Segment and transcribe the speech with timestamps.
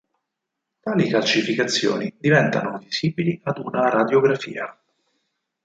[0.83, 4.75] Tali calcificazioni diventano visibili ad una radiografia.